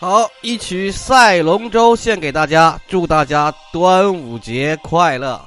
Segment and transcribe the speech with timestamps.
[0.00, 5.38] 好，一曲《赛龙舟》献给大家，祝大家端午节快乐。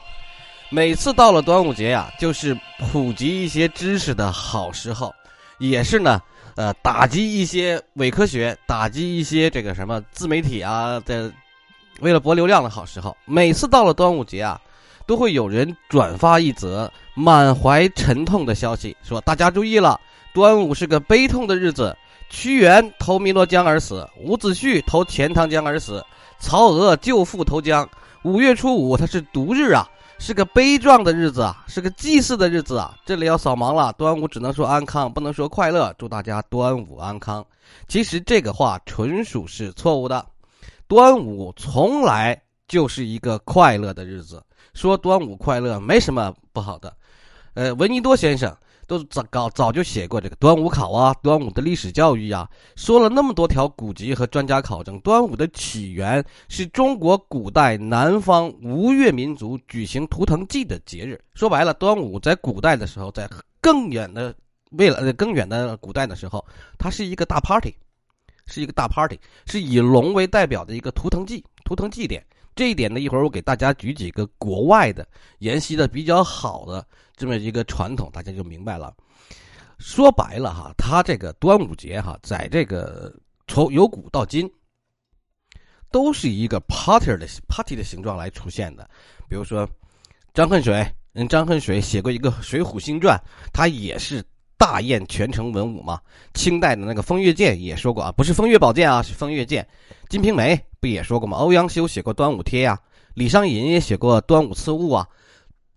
[0.69, 5.11] 每次到了端午节呀，就是普及一些知识的好时候，
[5.57, 6.21] 也是呢，
[6.55, 11.33] 呃，打击一些伪科学、打击一些这个什么自媒体啊的，
[12.01, 13.17] 为了博流量的好时候。
[13.25, 14.61] 每次到了端午节啊，
[15.07, 19.99] 都会有人转发一则满怀沉痛的消息，说大家注意了，
[20.31, 21.97] 端午是个悲痛的日子。
[22.29, 26.03] 屈原投汨罗江而死，伍子胥投钱塘江而死，
[26.39, 27.87] 曹娥救父投江。
[28.23, 29.87] 五月初五，它是毒日啊，
[30.17, 32.97] 是个悲壮的日子啊，是个祭祀的日子啊。
[33.05, 35.93] 这里要扫盲了，端午只能说安康，不能说快乐。
[35.97, 37.45] 祝大家端午安康。
[37.87, 40.25] 其实这个话纯属是错误的，
[40.87, 44.41] 端午从来就是一个快乐的日子，
[44.73, 46.93] 说端午快乐没什么不好的。
[47.55, 48.55] 呃，闻一多先生。
[48.87, 61.19] 都早早早就写过这个端午考啊，端午的历史教育呀，说了那么多条古籍和专家考证，端午的起源是中国古代南方吴越民族举行图腾祭的节日。
[61.33, 63.29] 说白了，端午在古代的时候，在
[63.61, 64.35] 更远的
[64.71, 66.45] 未来、更远的古代的时候，
[66.77, 67.73] 它是一个大 party，
[68.45, 72.25] 是一个大 party，是以龙为代表的一个图腾祭、图腾祭典。
[72.55, 75.07] 这一点呢，一会儿我给大家举几个国外的
[75.39, 78.93] 沿袭的比较好的这么一个传统，大家就明白了。
[79.79, 83.13] 说白了哈，它这个端午节哈，在这个
[83.47, 84.49] 从由古到今，
[85.91, 88.89] 都是一个 party 的 party 的形状来出现的。
[89.27, 89.67] 比如说
[90.33, 93.17] 张恨水，嗯，张恨水写过一个《水浒新传》，
[93.51, 94.23] 他也是。
[94.55, 95.99] 大宴全城文武嘛，
[96.33, 99.61] 清代的那个风月剑也说过啊，不是风月宝剑啊，是风月剑。
[100.13, 101.39] 《金瓶梅》不也说过吗？
[101.39, 102.79] 欧阳修写过端午贴呀，
[103.15, 105.07] 李商隐也写过端午赐物啊。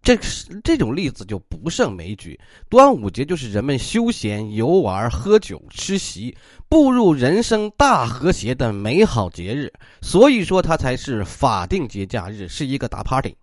[0.03, 0.15] 这
[0.63, 2.39] 这种例子就不胜枚举。
[2.69, 6.37] 端午节就是人们休闲游玩、喝酒吃席、
[6.69, 9.73] 步入人生大和谐的美好节日，
[10.03, 13.35] 所以说它才是法定节假日，是一个大 party。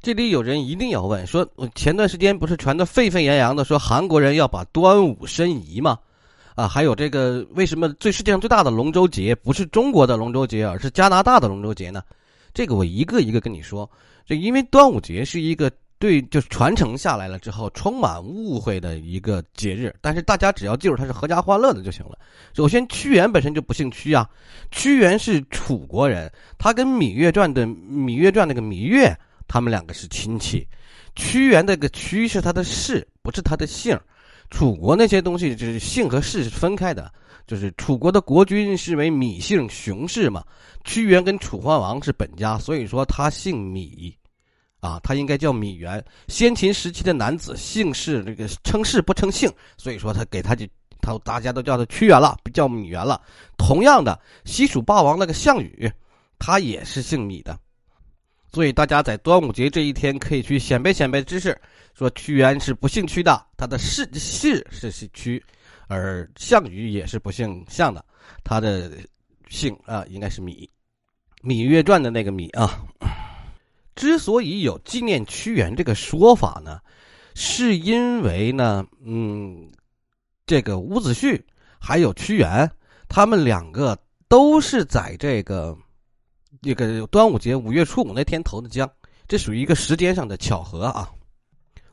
[0.00, 5.96] 这里有人一定要问：说前段时间不是传的沸沸扬扬的，说韩国人要把端午申遗吗？
[6.54, 12.02] 啊，还有这个为什么最世界上最大的龙舟节不是中国的龙舟节，而是加拿大的龙舟节呢？
[12.52, 13.88] 这个我一个一个跟你说。
[14.26, 22.18] 这因为端午节是一个对，就是传承下来了之后充满误会的一个节日，但是大家只要记住它是阖家欢乐的就行了。
[22.54, 24.28] 首先，屈原本身就不姓屈啊，
[24.70, 29.16] 屈原是楚国人，他跟《芈月传》的《芈月传》那个芈月。
[29.48, 30.66] 他们两个是亲戚，
[31.14, 34.02] 屈原那个屈是他的氏，不是他的姓儿。
[34.52, 37.10] 楚国那些东西就是姓和氏是分开的，
[37.46, 40.44] 就是楚国的国君是为芈姓熊氏嘛。
[40.84, 44.14] 屈原跟楚怀王是本家，所以说他姓芈，
[44.80, 46.04] 啊，他应该叫芈原。
[46.28, 50.66] 先秦时期的男子姓氏这个称氏不称姓，所以说他给他就
[51.00, 53.18] 他大家都叫他屈原了，不叫芈原了。
[53.56, 55.90] 同样的，西蜀霸王那个项羽，
[56.38, 57.58] 他也是姓芈的。
[58.52, 61.58] 所以大家在端午节这一天可以去显摆显摆知识，
[61.94, 65.42] 说屈原是不姓屈的，他的氏氏是姓屈，
[65.88, 68.04] 而项羽也是不姓项的，
[68.44, 68.92] 他的
[69.48, 70.50] 姓啊应该是芈，
[71.42, 72.84] 《芈月传》的那个芈啊。
[73.94, 76.78] 之所以有纪念屈原这个说法呢，
[77.34, 79.72] 是因为呢，嗯，
[80.44, 81.40] 这个伍子胥
[81.80, 82.70] 还有屈原，
[83.08, 83.96] 他们两个
[84.28, 85.74] 都是在这个。
[86.60, 88.88] 这个端午节五月初五那天投的江，
[89.26, 91.08] 这属于一个时间上的巧合啊。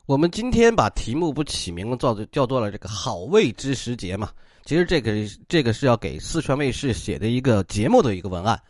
[0.06, 4.30] 我们今天把题目不起名叫做叫做了这个好味知时节嘛。
[4.64, 5.12] 其实这个
[5.48, 8.60] 这个是要给四川卫视写的一个节目的一个文案。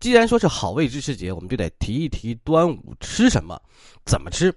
[0.00, 3.60] 既然说是好味知时节，我们就得提一提端午吃什么，
[4.04, 4.54] 怎么吃。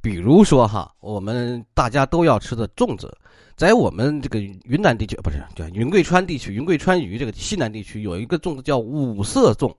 [0.00, 3.16] 比如说哈，我们大家都要吃的粽子，
[3.56, 9.72] 在我们这个云南地区不是叫云贵川地区，云贵川渝这个西南地区有一个粽子叫五色粽。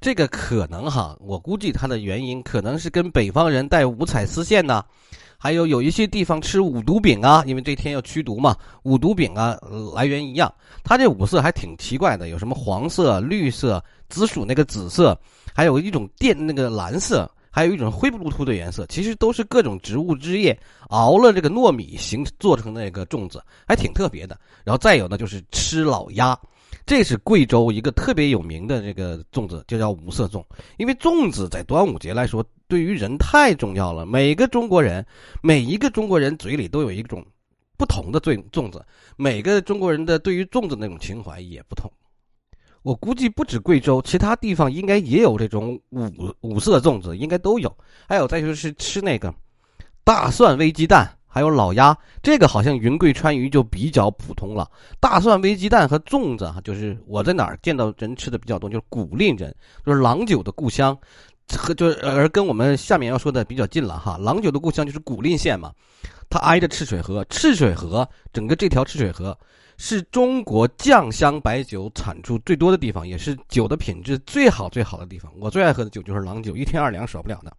[0.00, 4.84] 这个可能哈，我估计它的原因可能是跟北方人带五彩丝线呐，
[5.36, 9.58] 还有有一些地方吃五毒饼啊，因为这天要驱毒嘛，五毒饼啊
[9.94, 10.52] 来源一样。
[10.84, 15.18] 它这五色还挺奇怪的，有什么黄色、绿色、紫薯那个紫色，
[15.52, 20.56] 还有一种电那个蓝色，还有一种灰不噜突的颜色，其实都是各种植物汁液
[20.90, 24.38] 熬了这个糯米形做成那个粽子，还挺特别的。
[24.64, 26.38] 然后再有呢，就是吃老鸭。
[26.88, 30.42] 这是贵州一个特别有名的这个粽子，就叫五色粽。
[30.78, 34.06] 因为粽子在端午节来说，对于人太重要了。
[34.06, 35.04] 每个中国人，
[35.42, 37.22] 每一个中国人嘴里都有一种
[37.76, 38.82] 不同的粽粽子。
[39.18, 41.92] 每个中国人的对于粽子那种情怀也不同。
[42.80, 47.76] 我估计不止贵州，其他地方应该也有这种五五色粽子，应该都有。
[48.08, 49.34] 还有再就是吃那个
[50.04, 54.68] 大蒜煨鸡蛋，还有老鸭，这个好像云贵川渝就比较普通了。
[54.98, 59.54] 大蒜微鸡蛋和粽子哈，就是我在哪儿见到人吃的比较多，就是古蔺人，
[59.84, 60.98] 就是郎酒的故乡，
[61.54, 64.16] 和就是而跟我们下面要说的比较近了哈。
[64.18, 65.70] 郎酒的故乡就是古蔺县嘛，
[66.30, 69.38] 它挨着赤水河，赤水河整个这条赤水河
[69.76, 75.30] 是中国酱香白酒产出最多的地方，也是酒的品质最好最好的地方。
[75.38, 77.52] 我最爱喝的酒就是郎酒，一天二两少不了的。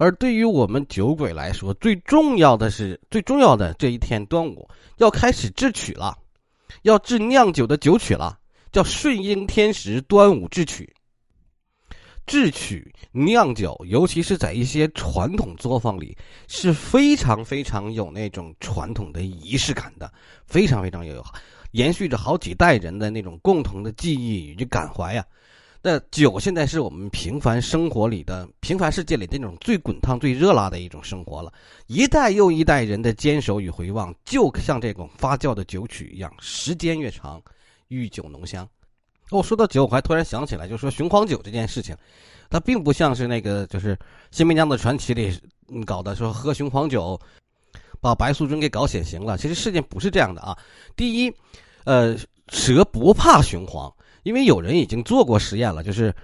[0.00, 4.66] 而对于我们酒鬼来说，最重要的是最重要的这一天端午
[4.96, 6.16] 要开始制曲了，
[6.84, 8.38] 要制酿酒的酒曲了，
[8.72, 10.90] 叫顺应天时，端午制曲。
[12.24, 16.16] 制曲酿酒，尤其是在一些传统作坊里，
[16.48, 20.10] 是非常非常有那种传统的仪式感的，
[20.46, 21.22] 非常非常有
[21.72, 25.22] 延续着好几代人的那种共同的记忆与感怀呀。
[25.82, 31.50] 那酒现在是我们平凡生活里的平凡世界里那种最滚烫、最热辣的一种生活了。
[31.86, 37.42] 一代又一代人的坚守与回望，就像这种发酵的酒曲一样，时间越长，
[37.88, 38.68] 愈久浓香。
[39.30, 41.96] 哦，说到酒，我还突然想起来，就说雄黄酒这件事情，
[42.50, 43.96] 它并不像是那个就是
[44.30, 45.34] 《新白娘子传奇》里
[45.86, 47.18] 搞的，说喝雄黄酒
[48.02, 49.38] 把白素贞给搞显形了。
[49.38, 50.58] 其实事件不是这样的啊。
[50.94, 51.32] 第一，
[51.84, 52.14] 呃，
[52.48, 53.90] 蛇不怕雄黄。
[54.22, 56.14] 因为有人已经做过实验了，就是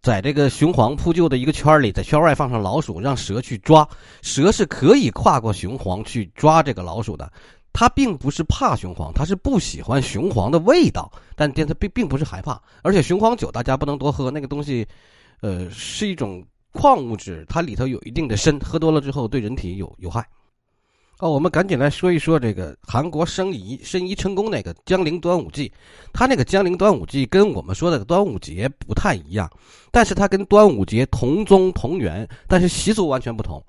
[0.00, 3.88] 在这个雄黄铺就的一个圈里，在圈外放上老鼠，让蛇去抓，
[4.22, 7.30] 蛇是可以跨过雄黄去抓这个老鼠的。
[7.74, 12.60] 它并不是怕雄黄，它是不喜欢雄黄的味道，但但它并并不是害怕。
[12.82, 14.86] 而且雄黄酒大家不能多喝，那个东西，
[15.40, 20.22] 呃，是一种矿物质，它里头有一定的砷，喝多了之后对人体有有害。
[21.22, 25.72] 哦，我们赶紧来说一说这个韩国申遗申遗成功那个江陵端午祭，
[26.12, 29.48] 它那个江陵端午祭跟我们说的端午节不太一样，
[29.92, 33.62] 但是它跟端午节同宗同源，但是习俗完全不同。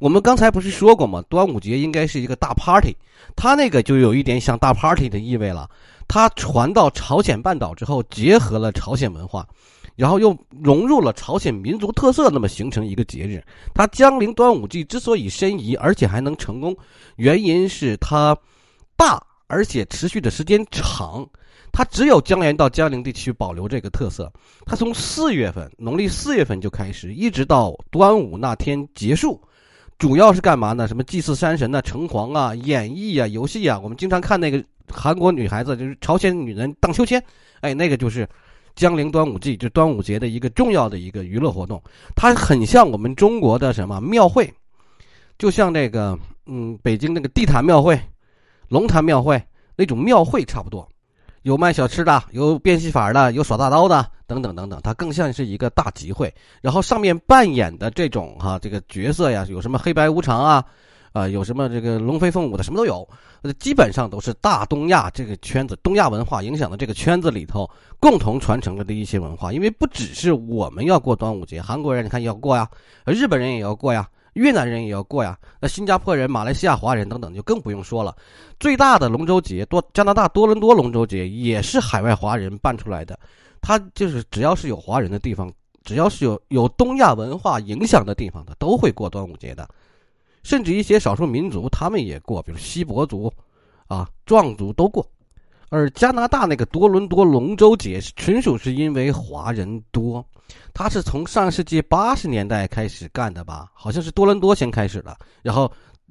[0.00, 1.22] 我们刚才不是说过吗？
[1.28, 2.96] 端午节应该是一个大 party，
[3.36, 5.70] 它那个就有一点像大 party 的意味了。
[6.08, 9.46] 它传到朝鲜半岛之后，结合了朝鲜文化。
[9.96, 13.42] 然后又融入了朝鲜民族特色，那么形成一个节日。
[13.74, 16.76] 它江陵端午祭之所以申遗，而且还能成功，
[17.16, 18.36] 原因是它
[18.94, 21.26] 大，而且持续的时间长。
[21.72, 24.30] 它只有江原到江陵地区保留这个特色。
[24.66, 29.40] 它从四月份，农历四月份就开始，一直到端午那天结束。
[29.98, 30.86] 主要是干嘛呢？
[30.86, 33.80] 什么祭祀山神啊、城隍啊、演绎啊、游戏啊。
[33.82, 37.22] 我们经常看那个韩国女孩子，就是朝鲜女人荡秋千，
[37.60, 38.28] 哎，那个就是。
[38.76, 41.82] 江陵端午祭就端午节的一个重要的一个娱乐活动，
[42.14, 44.52] 它很像我们中国的什么庙会，
[45.38, 47.98] 就像那个嗯北京那个地坛庙会、
[48.68, 49.42] 龙潭庙会
[49.74, 50.86] 那种庙会差不多，
[51.40, 56.32] 有卖小吃的，有变戏法的，有耍大刀的等等等等，它更像是一个大集会。
[56.60, 60.62] 然后上面扮演的这种哈这个角色呀，有什么黑白无常啊。
[61.16, 63.08] 啊，有什么这个龙飞凤舞的，什么都有，
[63.58, 67.66] 基本上都是大东亚这个圈子、东亚文化影响的这个圈子里头
[67.98, 69.50] 共同传承了的一些文化。
[69.50, 72.68] 因为不只是我们要过端午节，韩国人你看要过呀，
[73.06, 78.14] 日本人也要过呀，越南人也要过呀，那新加坡人、马来西亚华人等等就更不用说了。
[78.60, 83.18] 最大的龙舟节，多加拿大多伦多龙舟节也是海外华人办出来的，
[83.62, 85.50] 他就是只要是有华人的地方，
[85.82, 89.66] 只要是有有东亚文化影响的地方的，都会过端午节的。
[90.46, 93.32] 甚至一些少数民族，他们也过，比如锡伯族，
[93.88, 95.04] 啊，壮族都过。
[95.70, 100.24] 而加拿大那个多伦多龙舟节，纯属是因为华人多，
[100.72, 103.68] 它是从上世纪八十年代开始干的吧？
[103.74, 105.68] 好像是多伦多先开始的，然后，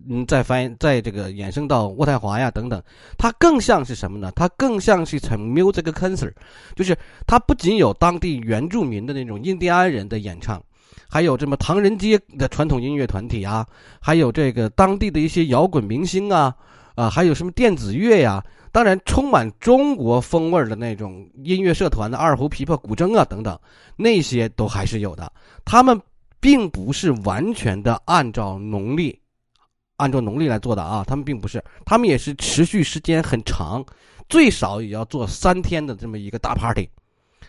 [0.10, 2.84] 嗯，再翻，再这个衍生到渥太华呀等等。
[3.18, 4.34] 它更像是什么呢？
[4.36, 6.34] 它更像是一场 music concert，
[6.75, 6.94] 就是
[7.25, 10.62] 它不仅有当地原住民的那种印第安人的演唱。
[11.15, 13.65] 还有这么唐人街的传统音乐团体啊，
[14.01, 16.53] 还有这个当地的一些摇滚明星啊，
[16.93, 18.43] 啊，还有什么电子乐呀？
[18.74, 23.57] 当然，充满中国风味的那种音乐社团的二胡、琵琶、古筝啊等等，
[23.95, 25.31] 那些都还是有的。
[25.63, 25.98] 他们
[26.41, 29.17] 并不是完全的按照农历，
[29.95, 33.81] 按照农历来做的啊，他们并不是，他们也是持续时间很长，
[34.27, 36.89] 最少也要做三天的这么一个大 party。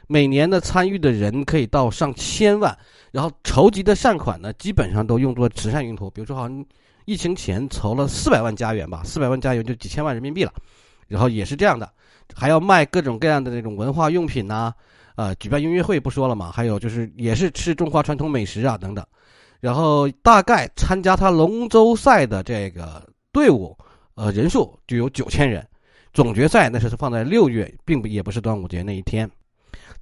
[0.08, 2.78] 每年的参与的人可以到上千万，
[3.16, 6.10] 然后筹集的善款呢，基本上都用作慈善用途。
[6.10, 6.66] 比如说，好像
[7.06, 10.52] 疫情前筹了四百万加元吧，四百万加元就几千万人民币了。
[11.08, 11.90] 然后也是这样的，
[12.34, 14.70] 还要卖各种各样的那种文化用品呐，
[15.14, 19.02] 呃，举办音乐会不说了嘛，还有就是也是吃中华传统美食啊等等。
[19.60, 23.74] 然后大概参加他龙舟赛的这个队伍，
[24.16, 25.66] 呃，人数就有九千人。
[26.12, 29.30] 总决赛那是放在六月，并不也不是端午节那一天。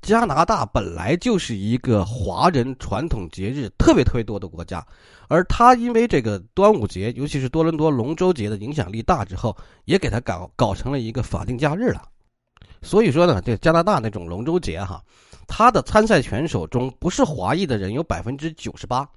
[0.02, 4.86] 加拿大本来就是一个华人传统节日特别特别多的国家，
[5.28, 12.02] 而它因为这个端午节，尤其是多伦多龙舟节的影响力大之后，也给它搞搞成了一个法定假日了。
[12.82, 15.02] 所以说呢，这加拿大那种龙舟节哈，
[15.46, 19.08] 它的参赛选手中不是华裔的人有百分之九十八，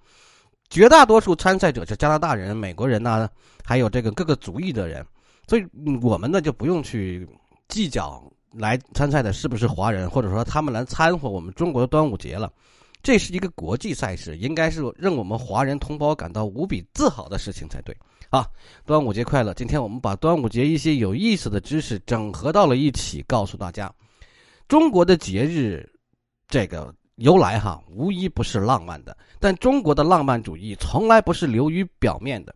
[0.69, 3.27] 绝大多数参赛者是加拿大人、美国人呐，
[3.65, 5.05] 还有这个各个族裔的人，
[5.50, 5.67] 所以
[6.01, 7.27] 我们呢就不用去
[7.67, 8.24] 计较。
[8.57, 12.51] 来参赛的是不是华人，或者说他们来参和我们中国的端午节了？
[13.03, 17.95] 这是一个国际赛事，应该是让我们华人同胞感到无比自豪的事情才对
[18.31, 18.45] 啊！
[18.85, 19.53] 端午节快乐！
[19.53, 23.93] 今天我们把端午节一些有意思的知识整合到了一起，告诉大家，
[24.67, 25.87] 中国的节日
[26.49, 32.53] 这个由来哈，无一不是浪漫的，但中国的浪漫主义从来不是流于表面的。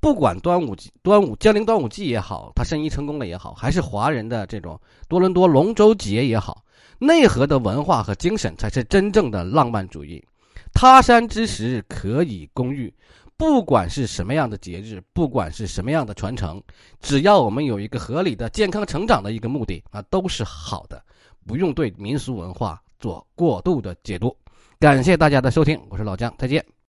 [0.00, 6.64] 不管端午节、端午江陵端午祭也好，它申遗成功了也好，还是华人的这种多伦多龙舟节也好，
[6.98, 10.24] 内核的文化和精神才是真正的浪漫主义。
[10.72, 12.92] 他山之石，可以攻玉。
[13.36, 16.60] 不管是什么样的节日，不管是什么样的传承，
[17.00, 21.02] 只要我们有一个合理的健康成长的一个目的，啊，都是好的。
[21.46, 24.36] 不用对民俗文化做过度的解读。
[24.78, 26.77] 感谢大家的收听，我是老姜，再见。